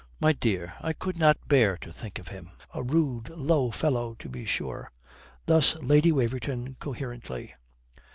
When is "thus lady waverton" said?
5.45-6.75